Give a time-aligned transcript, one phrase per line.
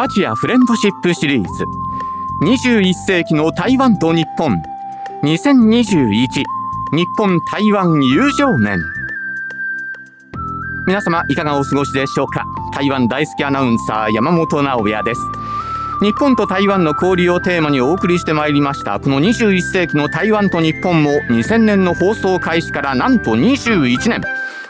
[0.00, 1.64] アジアフレンドシップシリーズ。
[2.44, 4.52] 21世紀の台湾と日本。
[5.24, 6.44] 2021
[6.92, 8.78] 日本台湾友情年。
[10.86, 12.44] 皆様いかがお過ごしでしょうか？
[12.72, 15.20] 台湾大好きアナウンサー山本直也です。
[16.00, 19.00] 日本と台湾の交流をテーマにお送りしてまいりました。
[19.00, 24.20] この21世紀の台湾と日本も2000年の放送開始からなんと21年。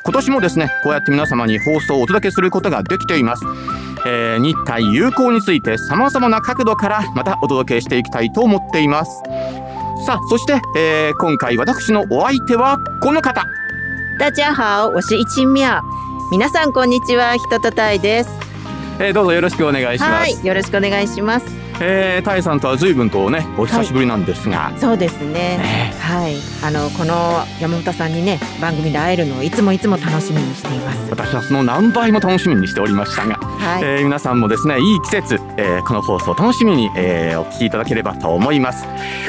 [0.04, 3.44] 今年もですねこうやって皆様に放送をお届けすることができています。
[4.06, 9.22] えー、日台友好について様々な角度からまたお届けしていきたいと思っています。
[10.06, 13.44] さあそして、えー、今回私のお相手はこの方。
[14.18, 15.80] 大家好我是一妙。
[16.30, 17.36] 皆さんこんにちは。
[17.36, 18.30] 人とたいです。
[19.00, 20.12] えー、どうぞよろしくお願いします。
[20.12, 26.36] はいよろしくお願いしますえー、タイさんとは随分とねお久しぶりなんですが、はい、そうですね、ね、はい。
[26.62, 31.10] あのこの山本さんにね番組で会えるのをいつもいつも楽しみにしています。
[31.10, 38.82] 私はその何倍も楽しみにしておりましたが、はい、えー、皆さんもですねいい季節、えー、この放送楽しみに、えー、お聞きいただければと思います。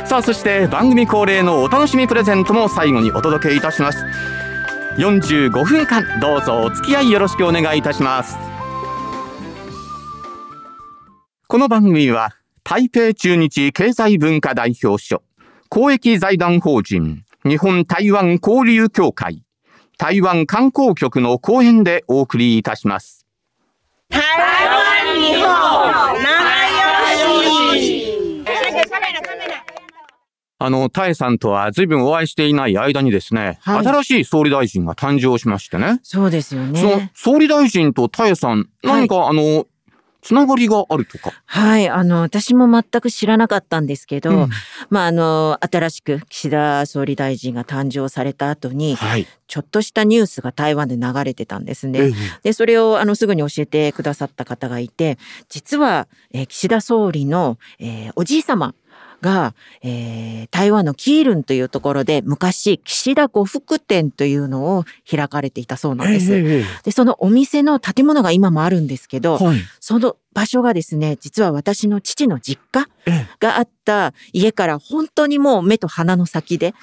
[0.06, 4.04] さあそして番組恒例のお楽しみプレゼントも最後にお届けいたします。
[4.98, 8.38] 45分間どうぞお付き合いよろしくお願いいたします。
[11.48, 12.39] この番組は
[12.70, 15.24] 台北中日経済文化代表所、
[15.70, 19.42] 公益財団法人、日本台湾交流協会、
[19.98, 23.26] 台湾観光局の講演でお送りいたします。
[24.10, 25.48] 台湾日本
[26.22, 27.14] 仲
[27.74, 28.10] 良し
[30.60, 36.02] あの、タエさんとは随分お会いしていない間にですね、はい、新しい総理大臣が誕生しましてね。
[36.04, 36.80] そうですよね。
[36.80, 39.66] その総理大臣とタエさん、何か、はい、あの、
[40.22, 41.32] つながりがあるとか。
[41.46, 44.50] はい、あの、私も全く知らなかったんですけど、うん、
[44.90, 52.12] まあ、あの、新しく岸田総理大臣が誕生された後に、はい、ちょっとしたニュースが台湾で流れてたんですね。
[52.44, 58.76] で、それをあのすぐに教えてくださった方がいて、実は、えー、岸田総理の、えー、おじい様
[59.22, 66.34] が、えー、台湾のキールンというところで昔岸田呉服店というのを開かれていたそうなんです。
[66.34, 72.88] えー、でそのお店の建物が今もあるんですけど、はい、その場所がですね実は私の父の実家
[73.40, 76.74] があった家から本当にもう目と鼻の先で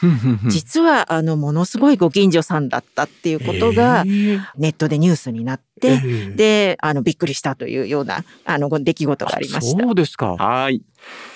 [0.49, 6.01] 実はあのものすごいご近所さんだったっていうことがネットでニュースになって、
[6.34, 9.83] であのびっくりしたというようなあの出来事がありました。
[9.84, 10.37] そうですか。
[10.37, 10.83] はい。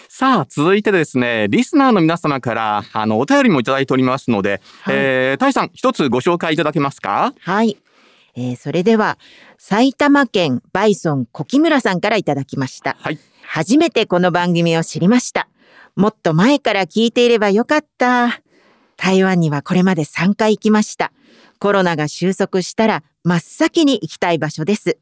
[0.09, 7.33] さあ、続いてですね、リスナーの皆様から、あの、お便りもいただいておりますので、はい、えー、タイさん、一つご紹介いただけますか？
[7.41, 7.79] はい。
[8.41, 9.19] えー、それでは、
[9.59, 12.97] 埼玉県バイソン小木村さんからいただきました。
[12.99, 13.19] はい。
[13.43, 15.47] 初めてこの番組を知りました。
[15.95, 18.41] もっと前から聞いていればよかった。
[18.97, 21.13] 台湾にはこれまで3回行きました。
[21.59, 24.97] コロナが収束したら真っ先に行きたい場所です。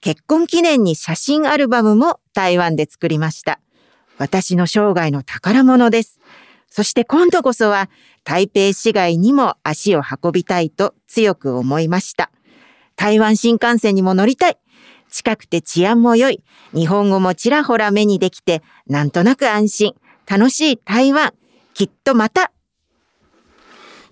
[0.00, 3.58] 結婚記念に写真アルバムも台湾で作りました。
[4.18, 6.20] 私の生涯の宝物です。
[6.68, 7.90] そして今度こそは
[8.22, 12.30] 台北市街にも足を運びたいと強く思いました。
[13.00, 14.58] 台湾新幹線にも乗りたい。
[15.10, 16.44] 近くて治安も良い。
[16.74, 19.94] 日本語もちらほら目にできて、なんとなく安心。
[20.26, 21.32] 楽しい台湾。
[21.72, 22.52] きっとまた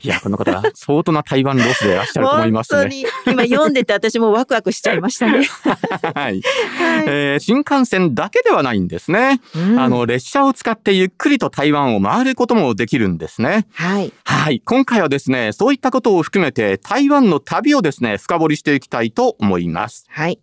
[0.01, 2.81] いや、この方、相当な台湾ロスでいらっしゃると思いますね。
[2.81, 5.45] 本当に、今読んでて私もワクワクしちゃいましたね。
[6.15, 6.41] はい。
[7.07, 13.67] えー、新幹線だけではないんですね、うん、あの、列車を使ってゆっくりと台湾を回ることもできるんですね。
[13.73, 14.13] はい。
[14.25, 14.63] はい。
[14.65, 20.07] 今回はですね、そういったことを含めて台湾の旅をですね、深掘りしていきたいと思います。
[20.09, 20.39] はい。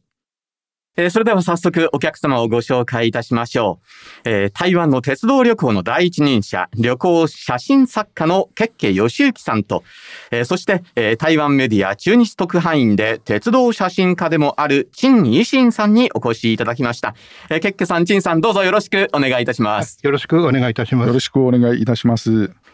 [0.98, 3.80] えー、それでは早速お客様をご紹介いたしましょ
[4.26, 4.30] う。
[4.30, 9.84] えー、台湾の鉄道旅行の第一人者、旅行写真作家のケッケ義行さんと、
[10.32, 17.16] えー、そして、えー、台湾メディア中日特派員で鉄道写真家でもある陳維新さんにお越しいただきました。
[17.50, 20.00] えー、ケッケさん、陳さん、どうぞよろしくお願いいたします。
[20.02, 21.08] よろしくお願いいたします。
[21.08, 22.65] よろしくお願いいたします。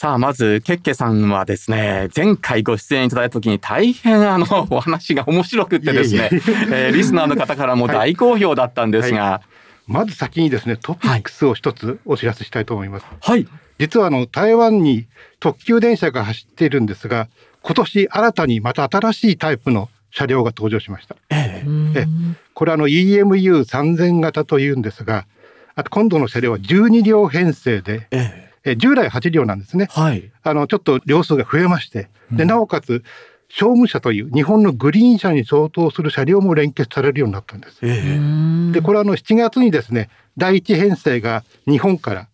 [0.00, 9.30] さあ、まず、ケッケさんはですね、前回ご出演いただいた時に大変あの、お話が面白くってですね、えー、リスナーの方からも大好評だったんですが、はい。
[9.32, 9.42] はい、
[9.88, 13.06] まず先にですね、トピックスを一つお知らせしたいと思います。
[13.20, 13.48] はい。
[13.80, 15.06] 実はあの、台湾に
[15.40, 17.26] 特急電車が走っているんですが、
[17.62, 21.16] 今年新たにまた新しいタイプの車両が登場しました。
[21.30, 21.64] え
[21.96, 22.06] え、
[22.54, 25.26] これあの EMU3000 型というんですが、
[25.74, 29.88] あと今度の車両は12両編成で、えええ従来8両なんですね。
[29.90, 30.30] はい。
[30.42, 33.02] あの、ちょっと両数が増えまして、で、なおかつ、
[33.48, 37.78] 商務車という日本のグリーン車に相当する車両も連結されるようになったんです。
[37.82, 42.28] えー、で、これはあの7月にですね、第一編成が日本から、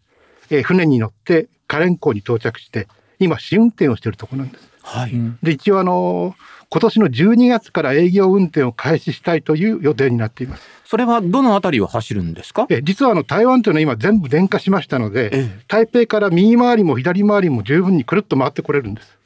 [0.51, 2.89] えー、船に乗ってカレン港に到着して、
[3.21, 4.69] 今試運転をしているところなんです。
[4.83, 5.13] はい。
[5.43, 6.35] で、一応あの、
[6.75, 10.69] 今年の12月から営業運転を開始したいという予定になっています。
[10.85, 12.67] それはどのあたりを走るんですか？
[12.69, 19.17] え実はあの台湾というのは今全部電化しましたので、台北から右回りも左回りも十分にくるっと回ってこれるんです。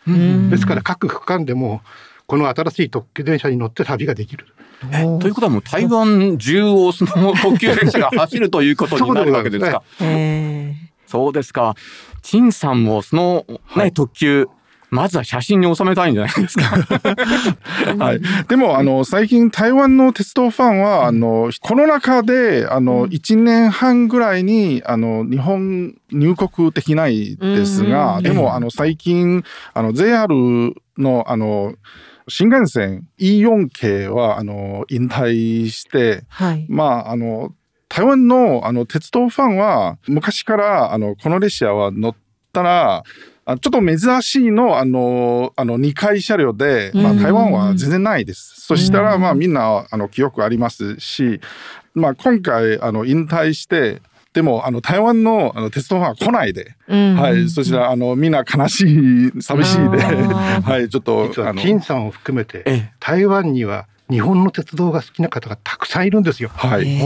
[0.50, 1.80] ですから各区間でも
[2.26, 4.46] この新しい特急電車に乗って旅ができる。
[5.18, 9.82] ということはもう台湾中をその特急列車が走るということになるわけですか？
[11.06, 11.76] そうですか。
[12.20, 14.48] 陳さんもそのね、はい、特急
[14.90, 16.64] まずは写真に収めたいんじゃないですか。
[17.98, 18.20] はい。
[18.48, 29.44] でも、あの、最近台湾の鉄道ファンは、あの、コロナ禍で、あの、1年半ぐらいに、あの、日本入国できないですが、でも、あの、最近、
[29.74, 30.26] あの、JR
[30.96, 31.74] の、あの、
[32.28, 37.52] 新幹線 E4 系は、あの、引退して、はい、まあ、あの、
[37.88, 42.14] 台湾のあの鉄道ファンは昔からあのこの列車は乗っ
[42.52, 43.02] たら
[43.56, 48.60] ちょっと珍しいの、あの、あの、2階車両で、まあ、台湾は全然ないです。
[48.60, 51.40] そしたら、まあ、みんな、あの、記憶ありますし、
[51.94, 54.02] まあ、今回、あの、引退して、
[54.34, 59.98] でも、あの、台湾のあの鉄道ファンは来ないで、はい、そちら、あの、みんな悲しい、寂しいで、
[60.62, 66.50] はい、ちょっと、あの、金さんを含めて、台湾には、日本の鉄道が好きな方がたくさんいるんですよ。
[66.54, 66.98] はい。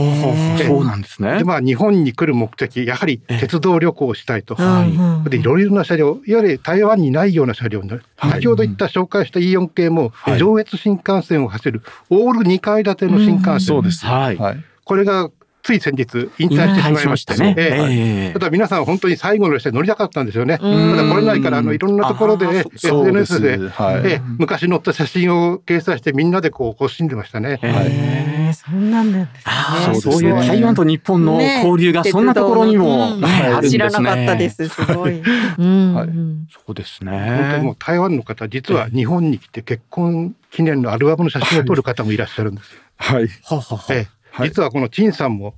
[0.65, 1.37] そうなんですね。
[1.37, 4.55] で、まあ、日本に来る目的、やはり鉄道旅行をしたいと。
[4.55, 4.85] は
[5.25, 5.29] い。
[5.29, 13.59] で、いろいろな車両、いわゆる台湾にないような車両に、先ほど言った紹介した E4 系も、上越新幹線を走るオール2階建ての新幹線。
[13.59, 14.05] そうです。
[14.05, 14.37] はい。
[14.85, 15.29] これが
[15.63, 17.55] つい先日引退してしまいましたね。
[17.57, 20.57] えー、ただ皆さん本当に最後の列車乗りたかったんですよね。
[20.57, 27.59] ただ来れないからあのいろんなところで SNS でで、はい、え昔乗った写真を掲載してみんなでこう欲しんでましたね。
[27.61, 30.13] へえ、そんなんなんですね。
[30.13, 34.67] そういう台湾と日本の交流がそんなところにも、ね、知らなかったです。
[34.67, 35.21] すごい。
[35.21, 36.09] はい、
[36.51, 37.11] そうですね。
[37.11, 42.81] 本当にもう台湾の方実は日本に来て結婚記念のアルバムの写真を撮る方もいらっしゃるんですよ。
[42.97, 43.27] はい。
[43.43, 43.85] ははは。
[43.93, 45.53] えはい、実はこの陳さんも、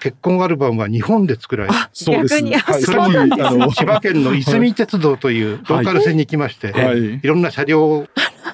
[0.00, 1.90] 結婚アルバムは日本で作られた。
[1.92, 2.34] そうです。
[2.34, 8.06] はい、千葉県のいすみ鉄道というローカル線に来まして、はい、いろんな車両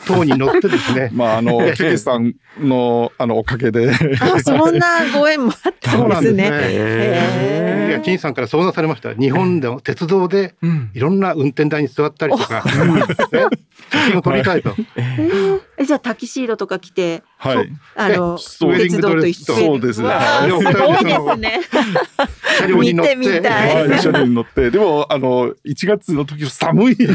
[0.06, 1.10] 等に乗ってですね。
[1.14, 3.90] まあ、あの、ケケさんの、あの、おかげで。
[4.20, 5.98] あ、そんなご縁もあったんですね。
[6.00, 7.87] そうなんですね。
[7.98, 9.14] いや、陳さんから相談されました。
[9.14, 10.54] 日本でも鉄道で、
[10.94, 14.74] いろんな運転台に座ったりとか、写真を撮りたいと。
[15.78, 17.68] え、じゃあタキシードとか着て、はい。
[17.94, 20.10] あの、鉄道と一緒そうですね。
[20.48, 21.60] すごいですね。
[22.58, 23.16] 車両に乗って。
[23.16, 23.98] 見てみたい。
[24.00, 24.70] 車両に乗って。
[24.70, 26.96] でも、あの、1月の時寒い。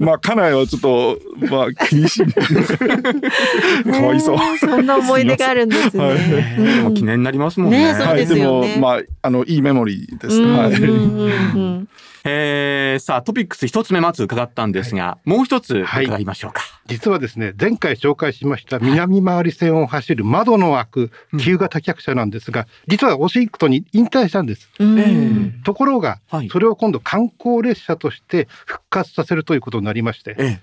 [0.00, 1.18] まあ、家内はちょっと、
[1.48, 2.26] まあ、厳しい。
[2.26, 4.38] かわいそう。
[4.58, 6.92] そんな思い出があるんですね。
[6.96, 7.94] 記念になりますもんね。
[7.94, 8.76] そうですよね。
[8.80, 10.58] まあ、あの、いいメモリーですね。
[10.58, 11.88] はい。
[12.24, 24.68] えー、さあトピックス一つ目まず伺ったんですが、はい、もう一つ伺いましょうか、はい、実はですね前回紹介しました南回り線を走る窓の開く旧型客車なんですが、うん、実はオシンクトに引退したんです、
[25.64, 30.60] ところが、はい、それを今度観光列車として復活させるということになりまして、ええ、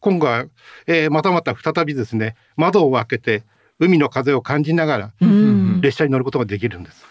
[0.00, 0.46] 今後は、
[0.86, 3.44] えー、またまた再びですね窓を開けて
[3.78, 5.12] 海の風を感じながら
[5.80, 7.06] 列車に乗ることができるんです。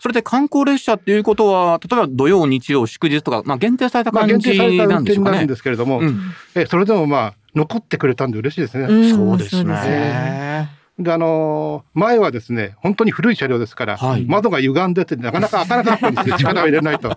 [0.00, 4.76] それで観光列車っていうことは例えば土曜日曜祝日とか、まあ、限定された感じなんでしょうかね。
[4.78, 6.20] まあ、限定された運転になるんですけれども、うん、
[6.54, 9.12] えそれでもまあ残ってくれたんで嬉しいですね。
[9.12, 10.82] そうですね。
[10.98, 17.08] であのー、前はですね本当に古い車両ですから、はい、窓が歪んでてなかなか開かなかったんですよ 力を入れないと。
[17.08, 17.16] と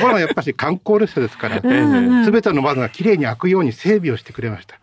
[0.00, 4.78] ころがやっぱり観光列車ですからすべ、ね、ての窓がきれいに開くように整備をしてくれました。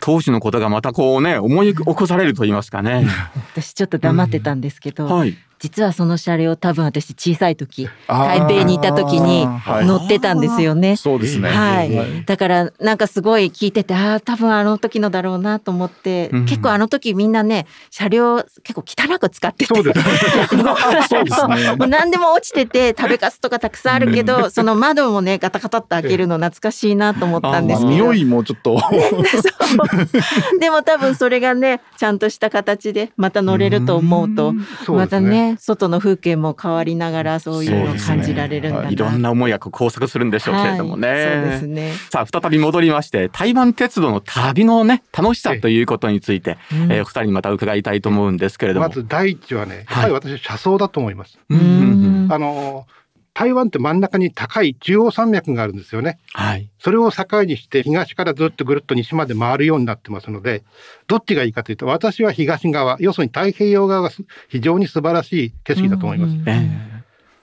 [0.00, 3.06] 当時のことがまたこうね思い起こされると言いますかね。
[3.52, 9.46] 私ちょっと黙ってたんですけど、うんはい、実はその車両多分私小さい時台北にいた時に
[9.86, 10.96] 乗ってたんですよね。
[10.96, 11.50] そうですね。
[11.50, 12.24] はい。
[12.24, 19.98] だからなんかすごい聞いててああ多分あの時のだろうなと思って、うん、結構あの時みんなね車両結構汚く使っててそうです
[20.56, 20.64] ね。
[21.76, 27.90] もう何でも落ちてて食べかすとかたくさんあるけど、その窓もねガタガタって開けるの懐かしいなと思ったんですけど。
[27.90, 28.80] 匂いもちょっと。
[30.58, 34.54] でも多分それがねちゃんとした形でまた乗れると思うと、
[34.88, 38.96] またね外の風景も変わりながらそういうのを感じられるんだな、ね、い。
[38.96, 41.08] ろんな思いが交錯するんでしょうけれどもね。
[41.08, 41.92] はい、そうですね。
[42.10, 48.88] さあ再び戻りまして台湾鉄道の旅のね楽しさということについて、えー、えー、お二人にまた伺いたいと思うんですけれども。
[48.88, 51.38] まず第一はねやっぱり私車窓だと思います。
[51.48, 51.60] はい、
[52.34, 52.86] あの
[53.40, 56.18] 台湾って真ん中に高い中央山脈があるんですよね。
[56.34, 56.68] はい。
[56.78, 60.62] それを境にして東からずっとぐるっと西まで回るようになってますので、
[61.06, 64.10] どっちがいいかというと、私は東側、要するに太平洋側が
[64.50, 66.34] 非常に素晴らしい景色だと思います。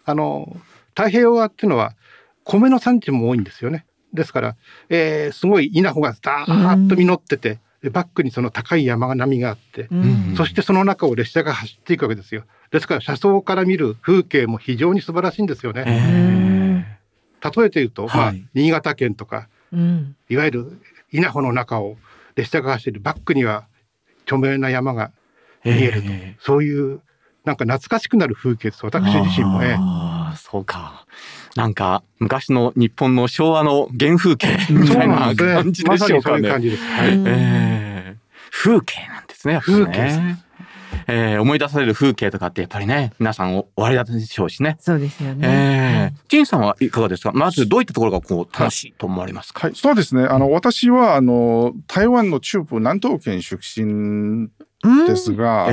[0.06, 0.56] あの、
[0.89, 1.96] 太平洋側っていうのは
[2.44, 3.88] 米の産地も多いんですよね。
[4.13, 4.56] ですから、
[4.89, 9.88] えー、すごい稲穂がダーッと実ってて、でバックにその高い山並みがあって、
[10.36, 12.44] そしてその中を列車が走っていくわけですよ。
[12.72, 16.98] ですから車窓から見る風景も非常に素晴らしいんですよね。
[17.44, 20.82] 例えて言うと、はい、まあ、新潟県とか、うん、いわゆる
[21.12, 21.98] 稲穂の中を
[22.36, 23.68] 列車が走るバックには
[24.24, 25.12] 著名な山が
[25.64, 26.08] 見えると、
[26.40, 27.02] そういう
[27.46, 29.60] なんか懐かしくなる風景です私自身も。
[29.62, 31.06] あそうか。
[31.58, 36.50] なんか昔の日本の昭和の原風景みたいな感じでしょうかね。
[36.50, 36.58] ま、
[37.26, 38.18] えー、
[38.52, 39.60] 風景なんですね。
[39.60, 40.38] 風景
[41.10, 44.78] えー、思い出される風景とかってやっぱりね皆さんおありだったでしょうしね。
[44.80, 46.12] そうですよね。
[46.14, 47.32] えー、陳さんはいかがですか？
[47.32, 49.68] まずどういったところがこう楽しいと思われますか？
[49.68, 50.26] はい、そうですね。
[50.26, 54.50] あの私はあの台湾の中部南東県出身
[55.08, 55.70] ですが。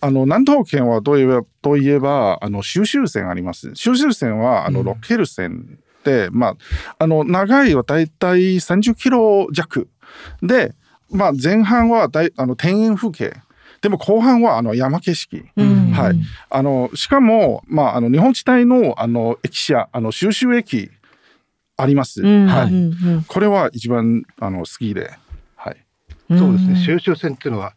[0.00, 3.74] あの南東県はどういえばといえばあの収集線あります。
[3.74, 6.56] 収集線はあのロッケル線で、うん、まあ
[6.98, 9.88] あの長いはだいたい30キロ弱
[10.42, 10.74] で、
[11.10, 13.34] まあ前半はだいあの田園風景。
[13.80, 20.90] でも後半はあの山景色、うん、はい、あのしかも、まあ、あの日本地帯のあの駅舎あの収集駅
[21.76, 25.18] あります、うん、はい、うん、これは一番あの好きで、はい、
[26.28, 26.76] そうですね。
[26.76, 27.74] 収集線っていうのは、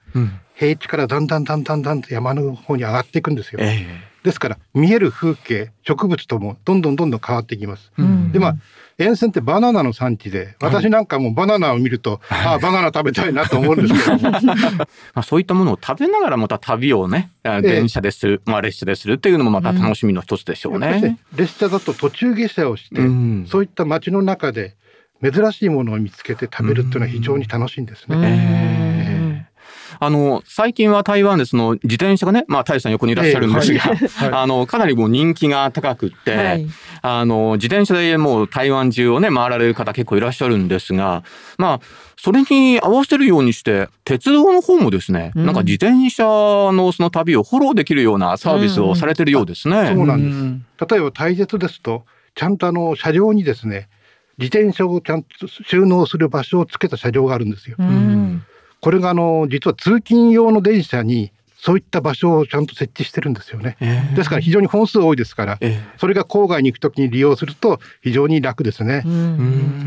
[0.55, 3.59] 平地からだんだんだんだんだんと山の方に上がっていくんですよ。
[3.61, 7.91] えー、ですから見える風景植物ともどんどんどんどん変わっていきます。
[8.31, 8.55] でまあ
[8.97, 14.29] 沿線ってバナナの産地で、私なんかもバナナを見ると、はい、ああ、バナナ食べたいなと思うんですけど。
[14.29, 21.01] まあそういったものを食べながらまた旅をね、電車でする、まあ列車でするっていうのもまた楽しみの一つでしょうね。
[21.01, 24.75] ね列車だと途中下車をして、うん、そういった街の中で
[25.23, 28.17] 珍しいものを見つけて食べるっていうのは非常に楽しいんですね。
[28.21, 29.51] えー。
[29.99, 36.67] あの、最近は台湾でその自転車がね、まあ、タイさん横にいらっしゃるんですが、えーはい、あの、かなりもう人気が高くって、はい、
[37.01, 41.23] あの、自転車でもう台湾中をね、回られる方結構いらっしゃるんですが、
[41.57, 41.79] まあ、
[42.17, 49.77] それに合わせるようにして、鉄道の方もですね、うん、なんか自転車のその旅をフォローできるようなサービスをされてるようですね。
[49.77, 50.93] うん、そうなんです。
[50.93, 53.89] 例えば、大鉄ですと、ちゃんとあの、車両にですね、
[54.37, 57.75] 自転車をちゃんと収納する場所をつけた車両があるんですよ。
[57.79, 58.43] うん
[58.79, 63.77] これがあの実は通勤用の電車にそういった場所をちゃんと設置してるんですよね。
[63.79, 69.03] えー、ですから非常に本数多いですから、えー、それが郊外に行くときに利用すると非常に楽ですね。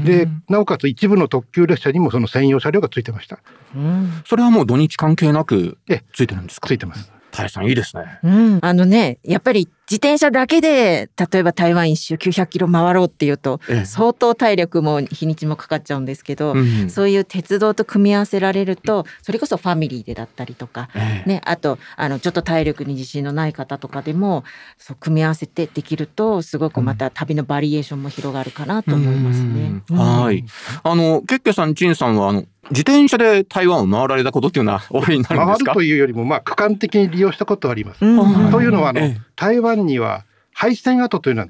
[0.05, 3.41] で、なおかつ一部の特急列車にもその専用車両がついてました。
[4.25, 5.77] それはもう土日関係なく
[6.13, 6.69] ついてるんですか？
[6.69, 7.11] ついてます。
[7.33, 8.21] 大さんいいですね。
[8.23, 24.45] うん、あのね、やっぱり自転車だけで、例えば台湾一周900キロ回ろうっていうと、ええ、相当体力も日にちもかかっちゃうんですけど、うん、そういう鉄道と組み合わせられると、それこそファミリーでだったりとか、え、ね、あと、あの、ちょっと体力に自信のない方とかでも、
[24.79, 29.83] そう組み合わせてできると、すごくまた旅のバリエーションも広がるかなと思いますね。
[29.91, 30.45] うん、はい。
[30.83, 35.75] あの、ケッケさん、チンさんは、あの、自転車で台湾を回られたことっていうのはおありになるんですか？
[35.75, 38.01] 回るというよりも、まあ、区間的に利用したことはあります。
[38.01, 38.07] と
[38.63, 39.03] いうのはあの、
[39.37, 41.49] 台湾には廃線跡というのは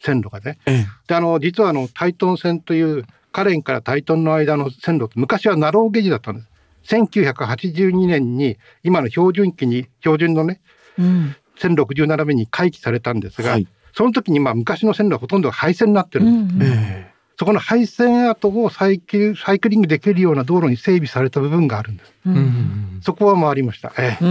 [0.00, 0.58] 線路がね。
[1.06, 6.48] であの実はあのタイトン線というカレンからタイトンの間の線路昔はナローゲージだったんです。
[6.96, 10.60] 1982年に今の標準機に標準のね、
[10.98, 16.70] うん、1067目に回帰されたんですが、はい、その時にまあ昔の線路はほとんど廃線になってるんです。
[16.70, 17.11] うんうん
[17.42, 22.12] そこの廃線跡をサイクサイクリングできるような道路に整備された部分があるんです。
[22.24, 23.92] うん、そこは回りました。
[23.98, 24.24] ええ、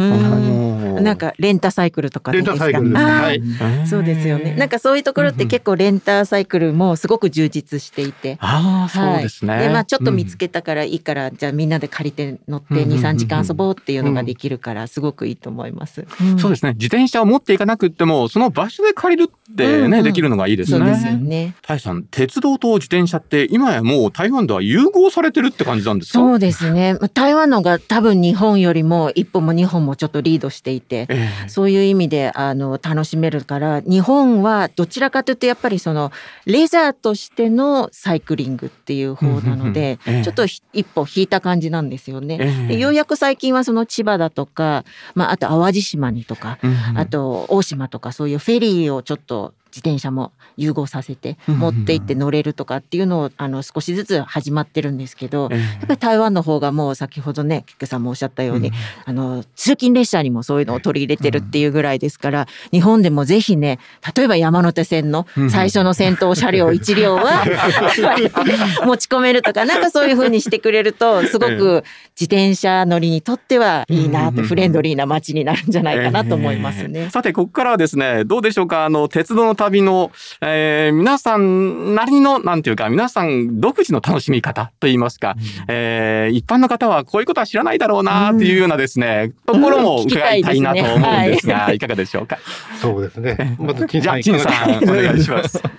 [1.02, 3.42] なんかレンタサイクルとかレンタサイクルはい。
[3.86, 4.56] そうですよね。
[4.56, 8.38] なんかそういうところって結構レンタサイクルもすごく充実していて。
[8.40, 9.60] ああ、そうですね。
[9.60, 16.06] で、まあちょっと見つけたからいいから、じゃあみんなで借りて乗って2、3時間遊ぼうっていうのができるからすごくいいと思います。
[16.40, 16.76] そうですね。
[16.76, 20.78] 自転車を持っていかなくても、その場所で借りるってね、できるのがいいですね。
[20.78, 21.56] そうですよね。
[21.62, 26.20] タイさん、鉄道と自転車って今やもう台湾では融合されてるって感じなんですか？
[26.20, 26.98] そうですね。
[27.14, 36.12] 台湾のが多分日本よりも一歩も二本もちょっとリードしていて、えー、そういう意味であの楽しめるから日本はどちらかというとやっぱりその
[36.46, 42.38] レジャーとしてのサイクリングっていう方なので、えー、ちょっと一歩引いた感じなんですよね。
[42.70, 46.60] えー、ようやく最近はその千葉だとか、まあ、あと淡路島にとか、
[46.96, 58.72] あと大島とかそういうフェリーをちょっと自転車も融合させて持って行って乗れるとかっていうのをあの少しずつ始まってるんですけど、やっぱり台湾の方がもう先ほどね菊さんもおっしゃったように、
[59.06, 63.80] あの通勤列車にもそういうのを取り入れてるっていうぐらいですから、日本でもぜひね
[64.16, 67.44] 例えば山手線の最初の先頭車両1両は
[68.86, 71.84] 持ち込めるとかなんかそういう風にしてくれるとすごく
[72.20, 77.10] 自転車乗りにとってはいいなってフレンドリーな街になるんじゃないかなと思いますね。
[77.10, 78.86] さてここからはですねどうでしょうか？
[78.86, 92.40] あの鉄道の旅の、えー、皆さんなりの、なんていうか、皆さん独自の楽しみ方といいますか、うん、えー、一般の方はこういうことは知らないだろうなっていうようなですね、うん、ところも伺いたいなと思うんですが、い、いかがでしょうか？
[92.82, 93.56] そうですね。
[93.60, 95.62] まず、金さん、金さん、お願いします。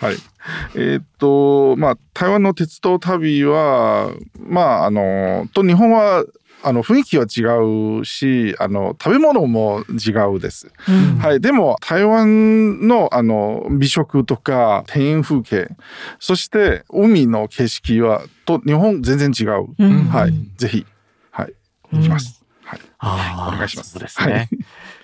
[0.00, 0.14] はい。
[0.76, 6.24] えー、っと、まあ、台湾の鉄道旅は、まあ、あの、と日本は
[6.62, 15.68] あの雰囲気は違うしあの食べ物も違うです、うん、はい、でも台湾のあの美食とか庭園風景
[16.18, 20.86] そして海の景色はと日本全然違う、うん、はい、ぜひ、
[21.30, 21.54] はい、
[21.92, 22.80] 行きます、はい、
[23.54, 23.98] お願いします。
[23.98, 24.32] ですね。
[24.32, 24.48] はい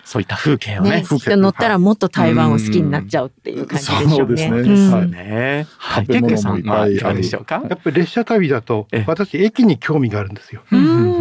[0.05, 0.91] そういった風景をね。
[0.91, 4.15] ね人乗ったらもっと台湾を好きになっちゃうっていう感じでしょうね。
[4.17, 4.91] そうですね。
[4.91, 5.67] そうね。
[5.79, 6.07] はい。
[6.07, 7.63] テッさんはいかがでしょうか？
[7.69, 10.63] やっぱり列車旅だと私駅に興味があるんですよ。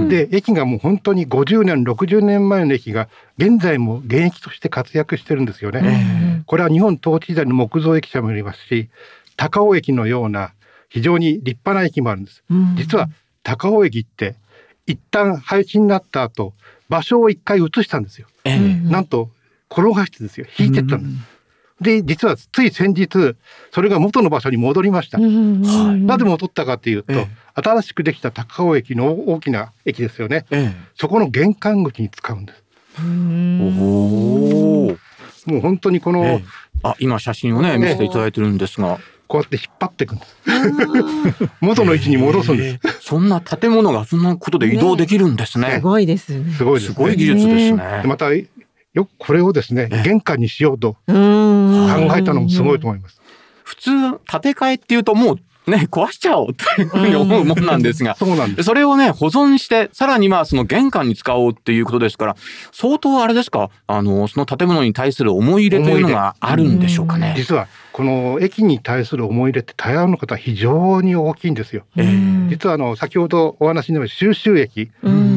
[0.09, 6.43] で駅がもう本当に50年60年前の駅が現在も現役として活躍してるんですよね。
[6.45, 8.89] これは日本統治時代の木造駅舎もありますし
[9.37, 10.53] 高尾駅のような
[10.89, 12.43] 非常に立派な駅もあるんです。
[12.75, 13.09] 実は
[13.43, 14.35] 高尾駅って
[14.85, 16.53] 一旦廃止になった後
[16.93, 18.27] 場所を一回移したんですよ。
[18.43, 19.31] えー、なんと
[19.71, 21.33] 転がしてですよ引いてったんです。
[21.81, 23.35] で実はつい先日
[23.71, 25.17] それが元の場所に戻りました。
[25.17, 30.45] なぜ戻ったかというと、えー、新しくできた高尾駅の大きな駅ですよね。
[30.51, 32.63] えー、そこの玄関口に使うんです。
[32.99, 33.01] お
[35.49, 36.41] もう本当にこの、
[36.83, 38.99] あ今写真をね見せていただいてるんですが。
[39.33, 40.37] こうやって引っ張っていくんです。
[41.59, 42.99] 元の位置に戻すんです。
[43.01, 45.69] そんな建物がそんなことで移動できるんですね。
[45.69, 46.53] ねすごいですね。
[46.53, 48.03] すごいです、ね、すごい技術ですね。
[48.05, 48.45] またよ
[48.93, 53.19] くこれをですね玄関にしようと考えたのもすごいと思います。
[53.63, 58.65] 普通建て替えっていうともうね、壊しちゃおうっていうふうに思うもんなんですが、 そうなんです。
[58.65, 62.35] それをね、保存して、さらにまあその玄関に使おうっていうことですから、
[62.71, 67.33] 相当あれですか、あの、その建物に対する思い入れというのがあるんでしょうかね。
[67.37, 71.85] 実は、この駅に対する思い入れって台湾の方は非常に大きいんですよ。
[72.49, 74.89] 実はあの、先ほどお話になった収集駅、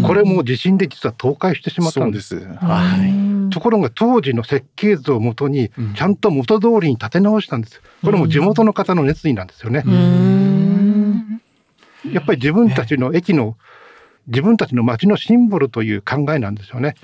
[0.03, 2.47] これも地震で実は倒壊してしまったんです。
[2.57, 3.51] はい。
[3.51, 7.83] ところが当時の設計図をもとに、ちゃんと元通りに建て直したんです。
[8.03, 9.85] これも地元の方の熱意なんですよね。
[12.11, 13.57] やっぱり自分たちの駅の
[14.29, 16.95] 自分たちの街のシンボルという考えなんですよね。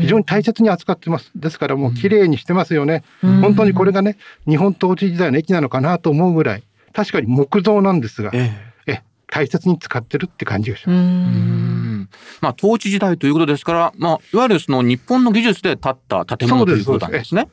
[0.00, 1.30] 非常に大切に扱ってます。
[1.36, 3.04] ですからもう綺麗にしてますよね。
[3.20, 4.16] 本当にこれがね、
[4.48, 8.52] 日本統治時代の駅なのかなと思うぐらい、確かに木造なんですが、え
[8.86, 12.08] え大切に使ってるって感じがします。
[12.40, 17.48] まあ統治時代ということですから、まあいわゆるその日本の技術で建った建物ということなんですね。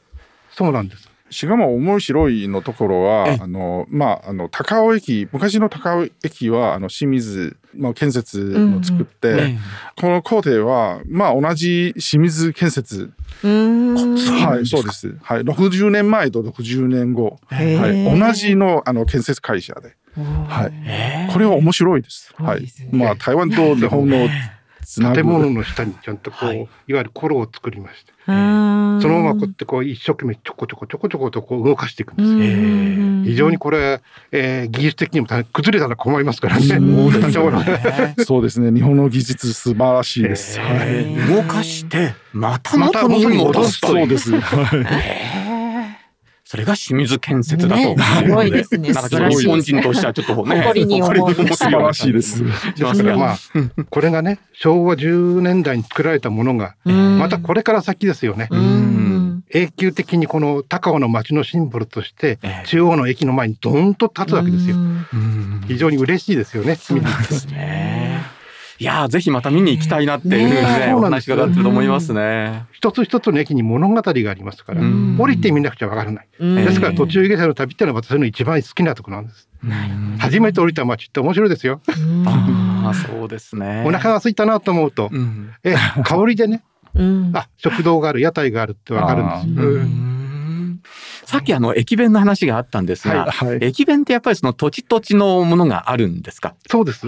[0.52, 1.11] そうなんです。
[1.32, 9.60] しかも面白いのところはあのまああの高尾駅昔の高尾駅はあの清水の建設を作って、うんうん、
[10.00, 13.12] この工程はまあ同じ清水建設。
[13.44, 15.18] はいそうです。
[15.22, 15.40] はい。
[15.42, 19.96] 60年前と60年後、はい、同じのあの建設会社で、
[20.48, 22.34] はい、これは面白いです。
[22.36, 24.28] はい、まあ台湾と日本の
[25.00, 34.02] 建物の下にちゃんとこう、はい、いわゆるコロを作りまして、そのままこうやってこう一生懸命ちょこちょこちょこちょことこう動かしていくんです非常にこれ、
[34.32, 36.66] えー、技術的にも崩れたら困りますからね。
[38.26, 38.72] そうですね。
[38.72, 40.60] 日本の技術素晴らしいです。
[40.60, 44.06] はい、動かしてまた元に戻すという。
[44.06, 44.32] そうです。
[46.52, 47.96] それが清水建設だと、ね。
[47.98, 48.92] すごいですね。
[48.92, 51.34] なんか日本人としてはちょっとね、誇りに思う。
[51.34, 52.44] 素晴らしいです。
[52.76, 53.38] それまあ、
[53.90, 58.50] これがね、昭和10年代に作られたものが、またこれから先ですよね。
[59.54, 64.76] 永久的にこの高尾の街のシンボルとして、中央の駅の前にドーンと立つわけですよ。
[65.70, 66.76] 非常に嬉しいですよね。
[66.76, 68.41] そうですね。
[68.82, 72.66] いやぜひまた見に行きたいなっていうふうにね、お話伺ってると思いますね。
[72.72, 74.82] 一つ一つの駅に物語がありますから、
[75.20, 76.28] 降りてみなくちゃわからない。
[76.40, 79.48] ですから途中下車の旅っていうのは私の一番好きなところなんです。
[80.18, 81.80] 初めて降りた街って面白いですよ。
[82.26, 83.84] ああ、そうですね。
[83.86, 85.12] お腹が空いたなと思うと、
[85.64, 86.64] え、香りでね、
[87.34, 90.82] あ、食堂がある、屋台があるってわかるんで
[91.22, 91.28] す。
[91.28, 96.56] さっきあの駅弁の話があったんですが、はいはい、駅弁ってやっぱりその土地土地のものがあるんですか？
[96.68, 97.06] そうです。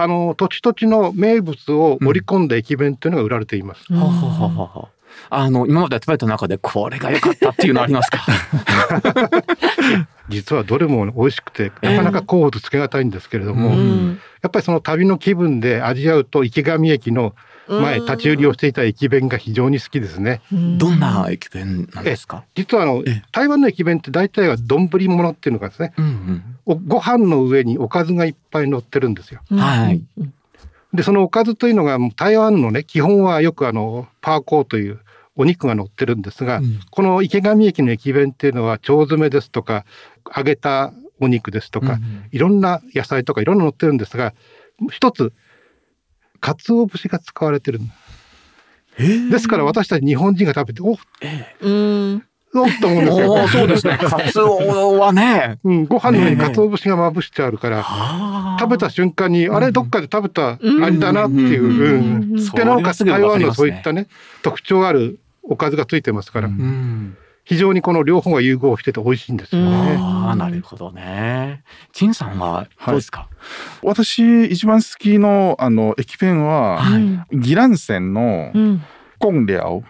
[0.00, 3.84] あの土地土地の名物を盛り込んだ駅弁というのが売られています。
[3.90, 4.88] うん、ははは
[5.28, 8.24] あの今まで食べた中でこれが良かったっていうのありますか？
[10.28, 14.14] 実はどれも美味しくてなかなか候補とつけがたいんですけれども、えー、や
[14.46, 17.34] っぱりその旅の気分で味わうと池上駅の
[17.68, 20.40] 前立ち売りをしていた駅弁が非常に好きですね。
[20.78, 22.44] どんな駅弁なんですか？
[22.54, 26.04] 実はあの台湾の駅弁って大体は丼物っていうのがですね、うん
[26.66, 29.42] うん、ご飯の上におかずがいっぱい乗ってるんですよ。
[29.50, 30.02] はい。
[30.94, 35.00] でそのおかずというのが台湾のね基本はよくあのパーコーという
[35.36, 39.84] お肉が乗ってるんですが、うん、この池上駅の駅弁っていうのは腸詰めですとか
[40.34, 44.32] 揚げたお肉ですとか、うん、いろんな野菜とかいろんな乗ってるんですが
[44.90, 45.32] 一つ
[46.40, 47.80] 鰹節が使われてる
[49.30, 52.20] ですから私たち日本人が食べておっ、えー、
[52.54, 53.48] おっと思うんですよ。
[53.48, 53.98] そうですね。
[53.98, 55.58] カツオはね。
[55.64, 57.84] うん、ご飯の上に鰹節がまぶしてあるから、
[58.58, 61.64] 食べた瞬間に、あれ、どっかで食べた味だなっていう。
[61.64, 62.34] うん。
[62.34, 64.08] で、なおかつ台湾のそういったね、
[64.42, 66.48] 特徴あるおかずがついてますから。
[67.48, 69.96] 非常にこの両方が融合してて美味しいんですよね。
[69.98, 71.64] ああ、なるほどね。
[71.92, 78.52] 陳さんはどうですか、はい、私一番好きのあの駅弁は、はい、ギラン線の
[79.18, 79.82] コンリャオ。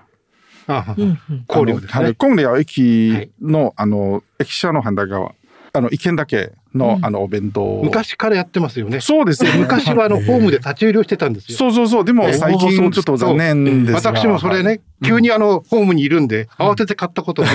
[1.48, 2.14] 考慮ですね。
[2.14, 5.32] コンリャオ駅の、あの駅舎の反対側。
[5.72, 7.80] あの、一軒だけの、あの、お弁当。
[7.84, 9.00] 昔からやってますよね。
[9.00, 9.58] そうですよ、ね。
[9.58, 11.58] 昔は、あの、ホームで立ち売りをしてたんですよ。
[11.58, 12.04] そうそうそう。
[12.04, 17.52] でも、最近、ちょっと残念です私もそれね、急にあの、ホームにいるんで、慌てて買ったことが。
[17.52, 17.54] い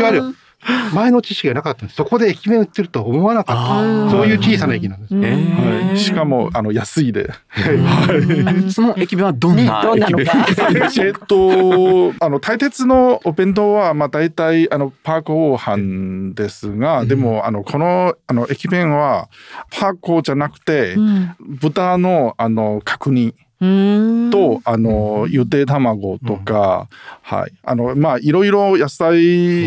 [0.00, 0.22] わゆる、
[0.94, 1.96] 前の知識がなかったんです。
[1.96, 4.10] そこで駅弁売ってると思わなかった。
[4.10, 5.14] そういう小さな駅なんです。
[5.14, 7.30] はい、しかも、あの、安いで。
[7.48, 10.26] はい、その駅弁はどんな駅弁、
[11.00, 19.28] えっと、あの、大鉄のお弁当は、まあ、大体、あの、パーコー飯ですが、でも、あの、この、あの、駅弁は、
[19.70, 20.96] パーコーじゃなくて、
[21.40, 23.34] 豚の、あの、角煮。
[23.58, 26.88] とあのゆで卵とか、
[27.22, 27.52] はい。
[27.62, 29.16] あのまあいろいろ野菜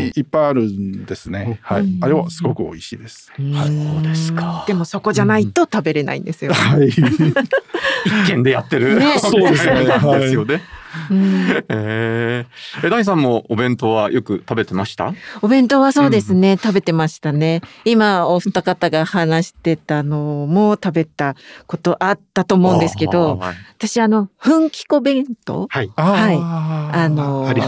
[0.09, 4.63] いっぱいあるんですね、はい、あれはすごく美味しいです、はい、そうですか。
[4.67, 6.89] でもそこじゃないと食べれないんですよ、はい。
[8.05, 9.85] 一軒でやってる、ね、そうですね、
[10.19, 10.61] ですよね、
[11.11, 15.13] うん、えー、え、大さんもお弁当はよく食べてました？
[15.41, 17.61] お弁当はそうですね、うん、食べてましたね。
[17.85, 21.35] 今お二方が話してたのも食べた
[21.67, 25.67] ことあったと思うんですけど、はい、私あの、奮起湖弁当？
[25.69, 25.91] はい。
[25.95, 26.37] はい。
[26.37, 27.61] あの、アリ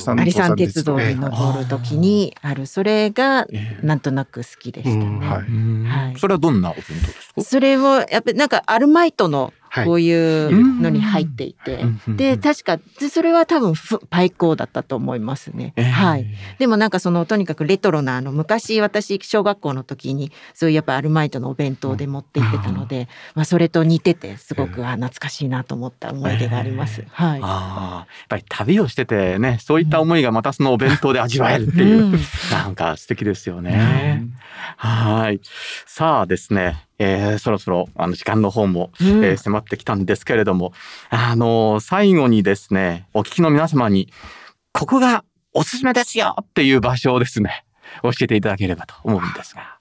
[0.00, 0.56] サン鉄道。
[0.56, 3.46] 鉄道に登る時にある、それが
[3.82, 5.26] なんとなく好きでしたね。
[5.26, 6.08] はい。
[6.08, 7.42] はい、それはどんなお弁当ですか？
[7.42, 9.52] それを、やっぱりなんかアルマイトの
[9.84, 12.78] こういうのに入っていて、で確か
[13.10, 13.72] それは多分
[14.10, 16.26] パイコーだったと思いますね、えー、はい。
[16.58, 27.40] でもなんかそのとにかくレトロなあの昔私小学校の時にそういうやっぱアルマイトのお弁当で持って行ってたので、まあ、それと似ててすごく、あ懐かしいなと思った思い出があります、えー、はい。
[27.42, 32.18] あやっぱり旅をしててねそういった思いがまたそのお弁当で味わえるっていう、うん、
[32.50, 34.34] なんか素敵ですよね、うん、
[34.76, 35.40] はい。
[35.86, 40.72] さあですねえー、そろそろあの時間の方も、えー、迫ってきたんですけれども、
[41.10, 44.12] あのー、最後にですね、お聞きの皆様に、
[44.72, 47.64] ここがおすすめですよっていう場所をですね、
[48.02, 49.78] 教えていただければと思うんですが。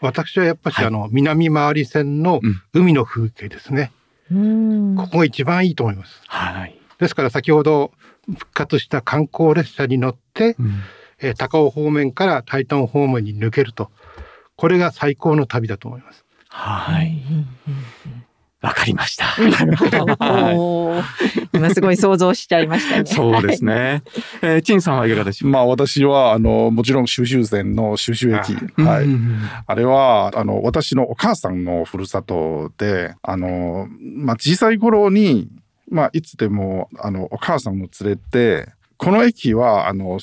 [0.00, 2.40] 私はやっぱり、はい、あの、南回り線の
[2.72, 3.90] 海の風景ですね。
[4.30, 6.20] うん、ここが一番いいと思います。
[6.26, 6.78] はい。
[6.98, 7.92] ですから先ほど
[8.26, 10.82] 復活した観光列車に乗って、うん、
[11.20, 13.90] えー、高尾方面からタイタン方面に抜けると、
[14.56, 16.23] これが最高の旅だと思います。
[16.56, 17.20] はい。
[18.62, 19.26] わかりました。
[19.50, 21.02] なるほど。
[21.52, 23.04] 今すごい想像しちゃいましたね。
[23.04, 24.02] そうですね。
[24.40, 25.50] えー、陳さんはいかがでしょう？
[25.50, 29.06] まあ私はあのもちろん収集線の収集駅、はい。
[29.66, 35.50] あれはあの私のお母さんのふるさとで、あのまあ小さい頃に
[35.90, 40.20] まあいつでもあのお母さんを連れてこの駅はあの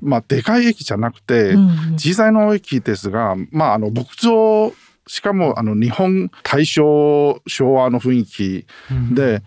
[0.00, 1.56] まあでかい駅じゃなくて
[1.96, 4.72] 小さいの駅ですが、まああの牧場
[5.10, 8.66] しかもあの日本大正昭和の雰囲気
[9.12, 9.42] で、うん、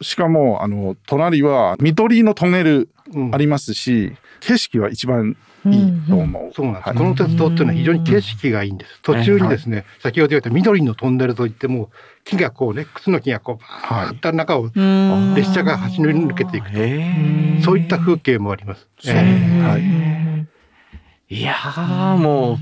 [0.00, 2.88] しかもあの隣は緑のトンネル
[3.30, 6.42] ありますし、うん、景色は一番いいと思う。
[6.42, 9.02] うんうん、そうなんです、はい、この鉄道っていうのは非常に景色がいいんです。
[9.02, 11.90] 途中にですね、はい、先ほど言った緑のトンネルといっても
[12.24, 14.70] 木がこうね、靴の木がこう、バーッと中を
[15.36, 16.76] 列車が走り抜けていくと。
[17.66, 18.88] そういった風景もあります。
[19.04, 20.11] えー、はい
[21.32, 22.58] いやーも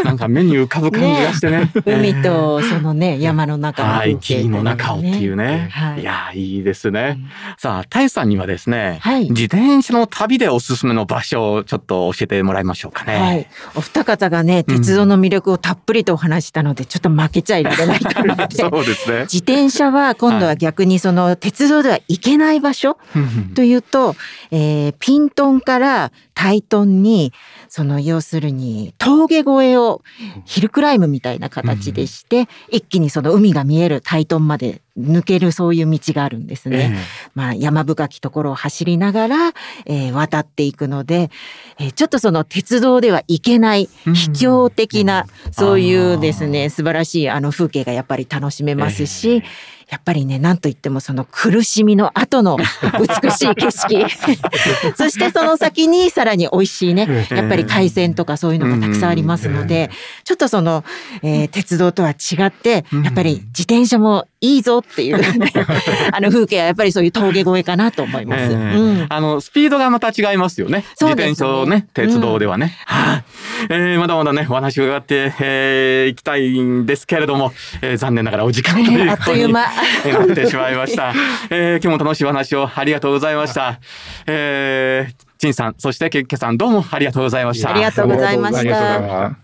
[0.00, 1.52] うなんか目に浮かぶ感じがしてね。
[1.52, 18.56] ね、海とそのね山の中の、ね、はい、木の中をっていうね、はい、いやいいですね、うん、さあタイさんにはですね、はい、自転車の旅でおすすめの場所をちょっと教えてもらいましょうかね、はい、お二方がね鉄道の魅力をたっぷりとお話したので、うん、ちょっと負けちゃいられないと思って。
[18.58, 19.20] そうですね。
[19.20, 22.98] 自転車は今度は逆にその鉄道では行けない場所
[23.54, 24.16] というと、
[24.50, 27.32] えー、ピントンからタイトンに
[27.74, 30.02] その要するに峠越えを
[30.44, 36.92] ヒルクライムみたいな形でして、うん、一気にその海が見えるタイトンまで抜けるそういう道があるんですね。
[36.92, 39.36] えー、まあ山深きところを走りながら、
[39.86, 41.30] えー、渡っていくので、
[41.78, 49.42] えー、ちょっとその鉄道では行けない秘境的な、そういうですね素晴らしいあの風景がやっぱり楽しめますし、
[49.92, 52.56] やっぱりね、なんといってもその苦しみの後の
[53.22, 54.06] 美しい景色。
[54.96, 59.90] そしてその先にさらに美味しいね、やっぱり海鮮とかそういうのがたくさんありますので、
[60.24, 60.82] ちょっとその、
[61.22, 65.52] えー、鉄道とは違って、やっぱり自転車もいいぞっていう、ね、
[66.12, 68.42] あの風景はやっぱりそういう峠越えかなと思います。
[68.42, 70.78] えーうん、あの、スピードがまた違いますよね。
[70.78, 72.76] ね自転車をね、鉄道ではね。
[72.84, 73.24] はい、
[73.70, 77.52] えー、まだまだね、お話伺って、えー、いきたいんですけれども、
[77.82, 81.14] えー、残念ながらお時間ということになってしまいました。
[81.50, 83.78] えー、今日も楽しいお話をありがとうございました。
[84.26, 87.70] えー、陳さん、そしてケッケさん、どうもありがとうございました。
[87.70, 89.41] ありがとうございました。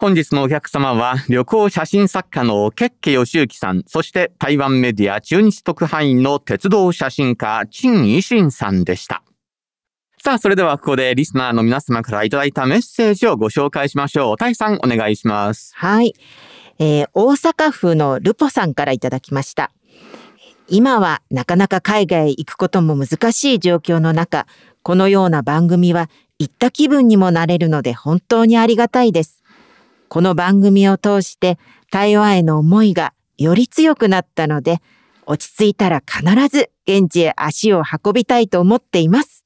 [0.00, 9.22] 本日のお客様は旅行写真作家のケッケヨシユキさん、そして台湾メディア中日特派員の鉄道写真家、陳維新さんでした。
[10.24, 14.36] さあ、それではここでリスナーの皆様からいただいたメッセージをご紹介しましょう。
[14.38, 15.74] タイさん、お願いします。
[15.76, 16.14] はい。
[16.78, 19.70] えー、大阪府のルポさんからいただきました。
[20.66, 24.46] 今はなかなか海外へ行くことも難しい状況の中、
[24.82, 26.08] このような番組は
[26.38, 29.39] 行った気分にもなれるので本当にありがたいです。
[30.10, 31.56] この番組を通して
[31.92, 34.82] 台湾への思いがより強くなったので、
[35.24, 39.44] 落ち着いたら必ず現地へ足を運びたいと思っています。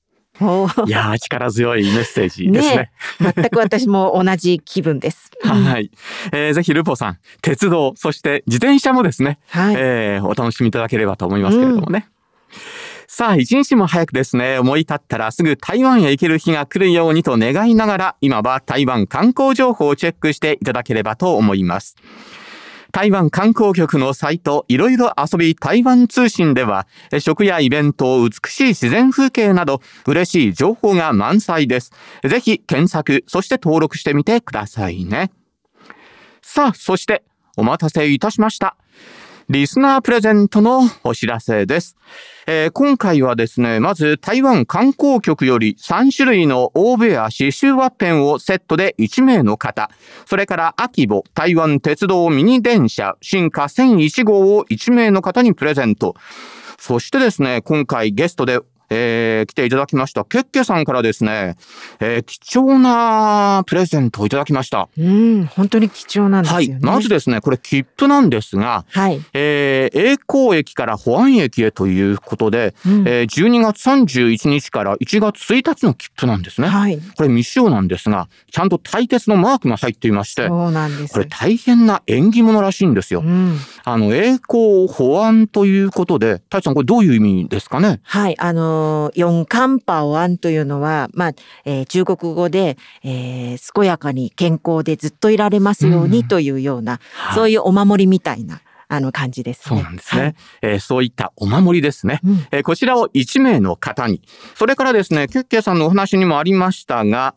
[0.87, 2.77] いや力強いメッセージですね。
[3.21, 5.31] ね全く私も同じ気分です。
[5.45, 5.91] はい、
[6.33, 6.53] えー。
[6.55, 12.07] ぜひルポさん、鉄道、そして自転車もですね、はい、えー、お楽しみいただければと思いますけれどもね。
[12.09, 12.14] うん
[13.17, 21.95] さあ、一日も早くですね、思い立ったらすぐ台湾へ行ける日が来るようにと願いながら、今は台湾観光情報をチェックしていただければと思います。
[22.91, 26.89] 台湾観光局のサイト、いろいろ遊び台湾通信では、
[27.21, 31.93] 食やイベント、美しい自然風景など、嬉しい情報が満載です。
[32.29, 35.31] ぜひ検索、そして登録してみてくださいね。
[36.43, 37.23] さあ、そして、
[37.57, 38.77] お待たせいたしました。
[39.49, 41.97] リスナープレゼントのお知らせです。
[42.47, 49.91] えー、今回はですね、まず台湾観光局より3種類の欧米や刺繍ワッペンをセットで1名の方、
[50.27, 56.17] それから秋ボ台湾鉄道ミニ電車進化1001号を1名の方にプレゼント。
[56.79, 58.61] そしてですね、今回ゲストで
[58.95, 61.57] えー、来ていただきました、ケッケさんからですね、
[62.01, 64.89] えー、貴重なプレゼントをいただきました。
[64.97, 66.75] うん、本当に貴重なんですよね。
[66.75, 66.81] はい。
[66.81, 69.21] まずですね、これ切符なんですが、はい。
[69.33, 76.69] えー、栄光駅から保安駅へということで、うん、えー、12月31日から1月1日の切符なんですね。
[76.69, 76.99] はい。
[77.17, 81.15] これ未使用なんですが、ちゃんと大鉄のマークが入っていまして、そうなんです。
[81.15, 83.23] これ大変な縁起物らしいんですよ。
[83.25, 88.01] うん、あの、栄光保安ということで、太一さんこれどういう意味ですかね？
[88.03, 88.84] はい、あの
[89.15, 91.33] 四漢パオアンというのは、まあ、
[91.65, 98.61] えー、中国語で、えー、健やかに健康でずっといられますようにというような、うん、そういうお守りみたいな。
[98.95, 100.23] あの感じです、ね、そうなんですね。
[100.23, 104.23] はい、えー、そういったお守りですね、うん、えー、こちらを1名の方に。
[104.55, 107.35] それからですね、ケッケさんのお話にもありましたが、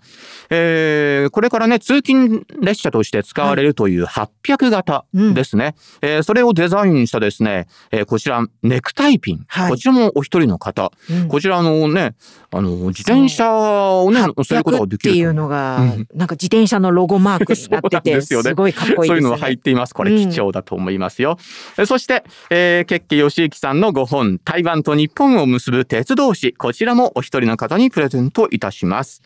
[0.49, 5.63] えー、これからね、通勤列車として使われるという800型ですね。
[5.63, 9.45] はいうん、えー、それをデザインしたですね、えー、こちら、ネクタイピン。
[9.47, 10.91] はい、こちらもお一人の方。
[11.09, 12.15] うん、こちらのね、
[12.51, 15.11] あの、自転車をね、乗せることができる。
[15.11, 19.15] っていうのが、うん、なんか自転車のロゴマークになってて、すね、すごいかっこいいですね。
[19.15, 19.93] そういうのが入っています。
[19.93, 21.37] これ貴重だと思いますよ。
[21.85, 29.21] そして、えー、ケッケヨシユキさんのご本、台湾と日本を結ぶ鉄道史、こちらもお一人の方にプレゼントいたします。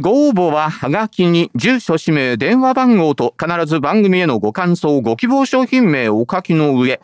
[0.00, 7.00] ご応募は、はがきに住所、氏名、電話番号と必ず番組へのご感想、ご希望商品名をお書きの上、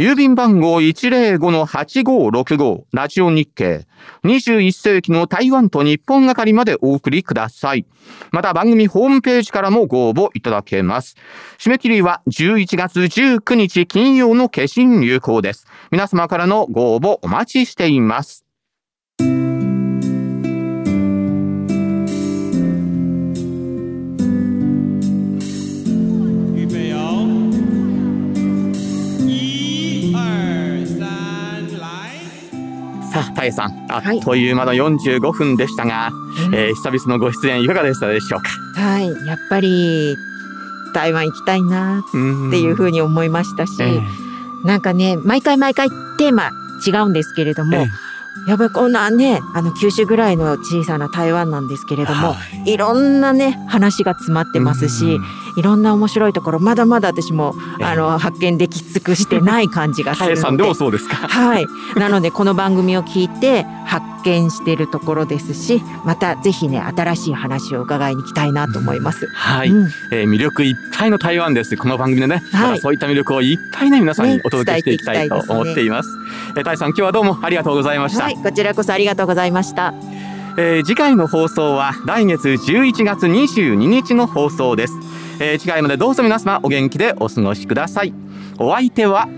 [0.00, 3.86] 郵便番号105-8565ラジオ日経
[4.24, 7.84] 21世紀の台湾と日本係までお送りください。
[8.32, 11.16] また番組ホームページからもご応募いただけます。
[11.58, 15.66] 締め切りは11月19日金曜の消印有効です。
[15.90, 18.46] 皆様からのご応募お待ちしています。
[33.40, 36.10] たえさん、あっという間の45分でしたが、
[36.48, 38.50] うん、えー、久々のご出演いかがでしたでしょうか？
[38.80, 40.16] はい、やっぱり
[40.92, 42.02] 台湾行きたいなっ
[42.50, 46.50] ていうふうに思いましたし、えー、なんかね、毎回毎回テーマ
[46.86, 47.86] 違うんですけれども、えー
[48.48, 55.18] やっぱりこんなねあの九州ぐらいの小さな台湾なんですけれども、はい、いろんなね話が詰まってますし、
[55.56, 60.40] いろんな面白いところまだまだ私も、あの発見でき尽くしてない感じがするので。
[60.42, 61.16] さんでもそうですか？
[61.28, 61.66] はい。
[61.96, 69.26] なのでこの番組を聞いて発見しているところですしまたぜひね新しい話を伺いに行きたいなと思います。
[69.28, 76.08] はい、うん、えー、魅力いっぱいの台湾ですこの番組でね、はい、そういった魅力をいっぱいね皆さんにお届けしていきたいと思っています。
[76.08, 76.24] ね、
[76.56, 78.24] えー、タイさん今日はどうもありがとうございました。
[78.24, 79.94] はい、こちらこそありがとうございました。
[80.56, 84.94] えー、次回の放送は来月11月22日の放送です。
[85.40, 88.12] えー、次回までどうぞ皆様お元気でお過ごしください。
[88.58, 89.28] お相手は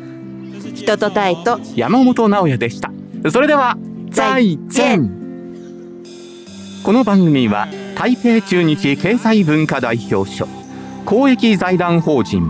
[0.74, 2.90] 人とタイと山本直也でした。
[3.30, 3.76] それでは
[4.12, 5.08] 在前。
[6.84, 10.46] この番組は台北中日経済文化代表所
[11.06, 12.42] 公益財団法人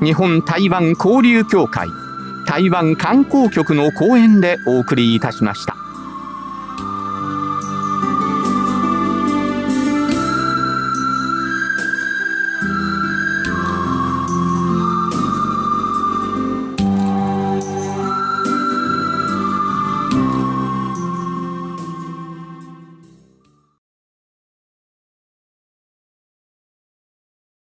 [0.00, 1.88] 日本台湾交流協会
[2.46, 5.79] 台湾観光局の講演でお送りいたしました。